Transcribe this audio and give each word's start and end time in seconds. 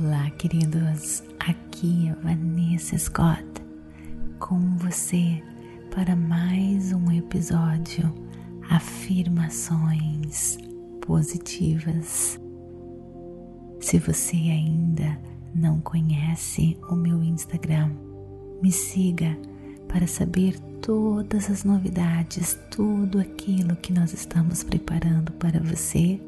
Olá, 0.00 0.30
queridos. 0.30 1.24
Aqui 1.40 2.08
é 2.08 2.14
Vanessa 2.22 2.96
Scott 2.96 3.44
com 4.38 4.76
você 4.76 5.42
para 5.92 6.14
mais 6.14 6.92
um 6.92 7.10
episódio 7.10 8.14
Afirmações 8.70 10.56
Positivas. 11.04 12.38
Se 13.80 13.98
você 13.98 14.36
ainda 14.36 15.18
não 15.52 15.80
conhece 15.80 16.78
o 16.88 16.94
meu 16.94 17.20
Instagram, 17.20 17.90
me 18.62 18.70
siga 18.70 19.36
para 19.88 20.06
saber 20.06 20.60
todas 20.80 21.50
as 21.50 21.64
novidades, 21.64 22.56
tudo 22.70 23.18
aquilo 23.18 23.74
que 23.74 23.92
nós 23.92 24.12
estamos 24.12 24.62
preparando 24.62 25.32
para 25.32 25.58
você 25.58 26.20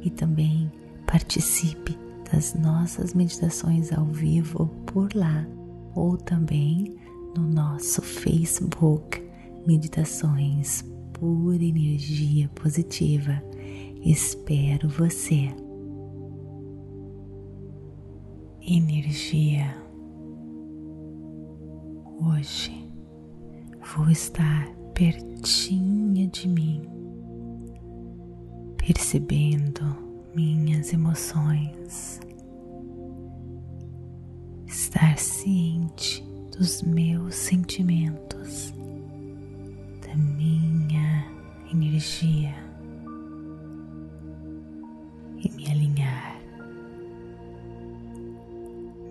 e 0.00 0.08
também 0.08 0.72
participe 1.06 2.07
das 2.32 2.54
nossas 2.54 3.14
meditações 3.14 3.92
ao 3.92 4.06
vivo 4.06 4.66
por 4.86 5.14
lá 5.14 5.46
ou 5.94 6.16
também 6.16 6.96
no 7.36 7.42
nosso 7.42 8.02
Facebook 8.02 9.22
Meditações 9.66 10.82
por 11.12 11.54
Energia 11.54 12.48
Positiva. 12.54 13.42
Espero 14.04 14.88
você. 14.88 15.50
Energia. 18.62 19.76
Hoje 22.20 22.88
vou 23.96 24.10
estar 24.10 24.68
pertinho 24.94 26.28
de 26.28 26.48
mim, 26.48 26.82
percebendo 28.76 29.82
minhas 30.34 30.92
emoções, 30.92 32.17
estar 34.98 35.16
ciente 35.16 36.24
dos 36.50 36.82
meus 36.82 37.36
sentimentos, 37.36 38.74
da 40.04 40.16
minha 40.16 41.24
energia 41.72 42.52
e 45.36 45.48
me 45.50 45.70
alinhar. 45.70 46.40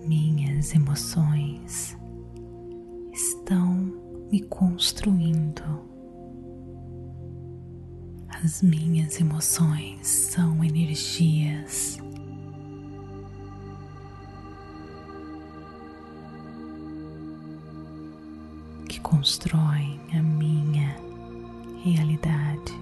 Minhas 0.06 0.76
emoções 0.76 1.98
estão 3.14 3.94
me 4.30 4.42
construindo 4.42 5.64
as 8.44 8.62
minhas 8.62 9.22
emoções 9.22 10.06
são 10.06 10.62
energias. 10.62 11.98
Constroem 19.10 20.02
a 20.14 20.22
minha 20.22 20.94
realidade. 21.82 22.74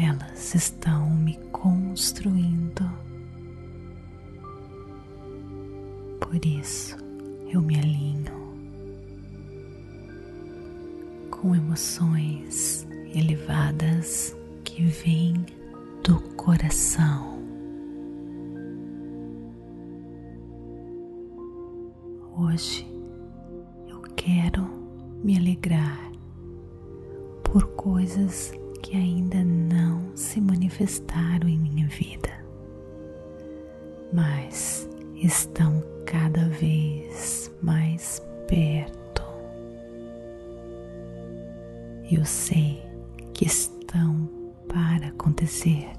Elas 0.00 0.54
estão 0.54 1.10
me 1.10 1.36
construindo. 1.50 2.88
Por 6.20 6.44
isso 6.46 6.96
eu 7.52 7.60
me 7.60 7.80
alinho 7.80 8.32
com 11.32 11.56
emoções 11.56 12.86
elevadas 13.12 14.36
que 14.62 14.84
vêm 14.84 15.44
do 16.04 16.20
coração. 16.36 17.33
Hoje 22.36 22.86
eu 23.88 24.00
quero 24.16 24.66
me 25.22 25.36
alegrar 25.36 26.10
por 27.42 27.66
coisas 27.76 28.52
que 28.82 28.96
ainda 28.96 29.42
não 29.44 30.16
se 30.16 30.40
manifestaram 30.40 31.48
em 31.48 31.58
minha 31.58 31.86
vida, 31.88 32.30
mas 34.12 34.88
estão 35.16 35.82
cada 36.04 36.48
vez 36.48 37.50
mais 37.62 38.20
perto 38.46 39.04
eu 42.10 42.24
sei 42.24 42.82
que 43.32 43.46
estão 43.46 44.28
para 44.68 45.08
acontecer. 45.08 45.90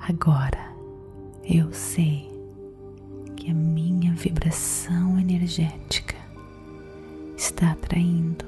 Agora 0.00 0.74
eu 1.44 1.72
sei 1.72 2.33
vibração 4.24 5.18
energética 5.20 6.16
está 7.36 7.72
atraindo 7.72 8.46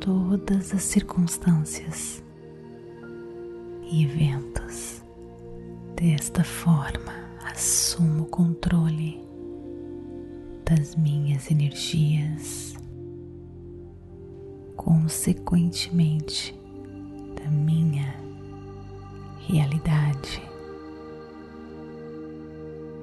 todas 0.00 0.72
as 0.72 0.84
circunstâncias 0.84 2.22
e 3.90 4.04
eventos. 4.04 5.02
Desta 5.96 6.44
forma, 6.44 7.12
assumo 7.44 8.22
o 8.22 8.26
controle 8.26 9.20
das 10.64 10.94
minhas 10.94 11.50
energias 11.50 12.76
consequentemente 14.76 16.54
da 17.34 17.50
minha 17.50 18.14
realidade. 19.48 20.40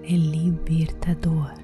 É 0.04 0.16
libertador 0.16 1.63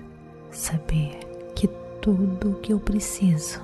saber 0.52 1.20
que 1.56 1.68
tudo 2.02 2.52
o 2.52 2.56
que 2.56 2.74
eu 2.74 2.80
preciso 2.80 3.62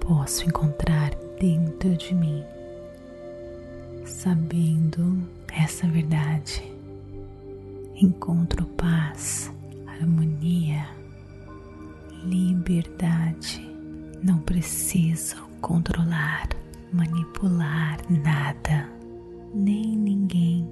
posso 0.00 0.46
encontrar 0.46 1.14
dentro 1.38 1.94
de 1.96 2.14
mim. 2.14 2.42
Sabendo 4.04 5.22
essa 5.52 5.86
verdade, 5.86 6.62
encontro 7.94 8.64
paz, 8.76 9.52
harmonia, 9.86 10.88
liberdade 12.24 13.68
não 14.22 14.38
preciso 14.38 15.36
controlar, 15.60 16.48
manipular 16.92 17.98
nada, 18.10 18.88
nem 19.54 19.96
ninguém, 19.96 20.68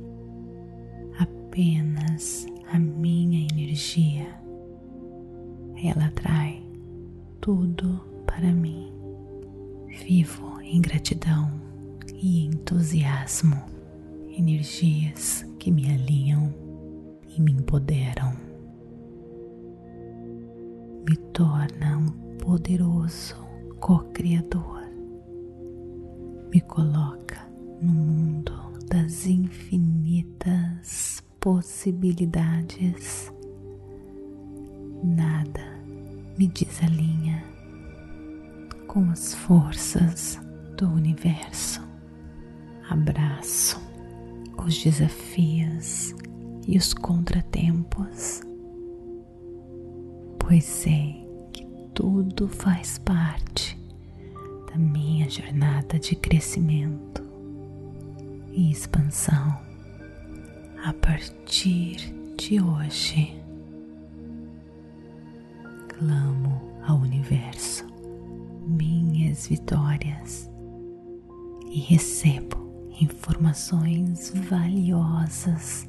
apenas 1.19 2.47
a 2.72 2.78
minha 2.78 3.47
energia. 3.50 4.27
Ela 5.82 6.06
atrai 6.06 6.62
tudo 7.41 8.00
para 8.27 8.53
mim. 8.53 8.93
Vivo 9.88 10.60
em 10.60 10.81
gratidão 10.81 11.50
e 12.15 12.47
entusiasmo, 12.47 13.56
energias 14.37 15.47
que 15.59 15.71
me 15.71 15.91
alinham 15.91 16.53
e 17.28 17.41
me 17.41 17.53
empoderam. 17.53 18.32
Me 21.09 21.16
torna 21.32 21.99
um 21.99 22.37
poderoso 22.38 23.37
co-criador 23.81 24.76
me 26.56 26.60
coloca 26.62 27.47
no 27.82 27.93
mundo 27.93 28.53
das 28.88 29.26
infinitas 29.26 31.22
possibilidades. 31.47 33.33
Nada 35.05 35.81
me 36.37 36.49
desalinha 36.49 37.44
com 38.88 39.09
as 39.11 39.32
forças 39.32 40.41
do 40.76 40.88
universo. 40.88 41.81
Abraço 42.91 43.81
os 44.59 44.82
desafios 44.82 46.17
e 46.67 46.76
os 46.76 46.93
contratempos, 46.93 48.41
pois 50.41 50.65
sei 50.65 51.25
tudo 51.94 52.49
faz 52.49 52.99
parte 52.99 53.81
da 54.69 54.76
minha 54.76 55.31
jornada 55.31 55.97
de 55.97 56.17
crescimento 56.17 57.23
e 58.50 58.69
expansão 58.69 59.66
a 60.87 60.93
partir 60.93 62.15
de 62.38 62.61
hoje. 62.61 63.35
Clamo 65.88 66.62
ao 66.87 66.99
universo 66.99 67.85
minhas 68.65 69.49
vitórias 69.49 70.49
e 71.69 71.81
recebo 71.81 72.56
informações 73.00 74.33
valiosas 74.49 75.88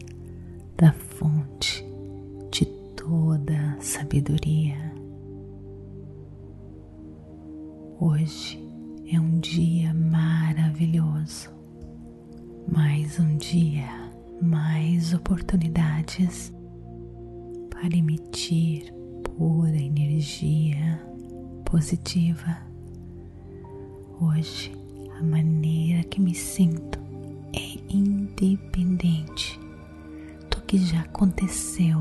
da 0.76 0.92
fonte 0.94 1.86
de 2.52 2.66
toda 2.96 3.78
sabedoria 3.80 4.88
Hoje 8.00 8.64
é 9.12 9.20
um 9.20 9.40
dia 9.40 9.94
maravilhoso. 9.94 11.50
Mais 12.72 13.20
um 13.20 13.38
dia, 13.38 14.07
mais 14.42 15.14
oportunidades 15.14 16.54
para 17.70 17.96
emitir 17.96 18.94
pura 19.24 19.76
energia 19.76 21.02
positiva. 21.66 22.58
Hoje, 24.20 24.72
a 25.20 25.24
maneira 25.24 26.04
que 26.04 26.22
me 26.22 26.34
sinto 26.34 27.00
é 27.54 27.94
independente 27.94 29.60
do 30.50 30.62
que 30.62 30.78
já 30.78 31.02
aconteceu 31.02 32.00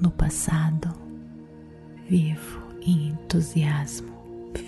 no 0.00 0.10
passado. 0.10 0.94
Vivo 2.08 2.62
em 2.82 3.08
entusiasmo, 3.08 4.12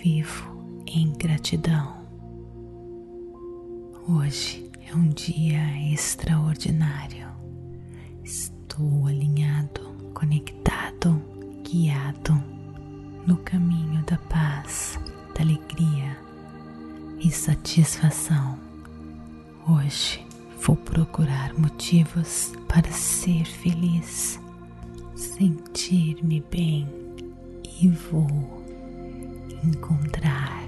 vivo 0.01 0.51
em 0.87 1.11
gratidão. 1.13 2.03
Hoje 4.07 4.69
é 4.93 4.95
um 4.95 5.09
dia 5.09 5.91
extraordinário. 5.91 7.27
Estou 8.23 9.07
alinhado, 9.07 9.81
conectado, 10.13 11.19
guiado 11.63 12.33
no 13.25 13.37
caminho 13.37 14.03
da 14.03 14.17
paz, 14.17 14.99
da 15.35 15.41
alegria 15.41 16.15
e 17.19 17.31
satisfação. 17.31 18.59
Hoje 19.67 20.23
vou 20.61 20.75
procurar 20.75 21.57
motivos 21.57 22.53
para 22.67 22.91
ser 22.91 23.45
feliz, 23.45 24.39
sentir-me 25.15 26.43
bem 26.51 26.87
e 27.81 27.87
vou 27.87 28.63
encontrar 29.63 30.62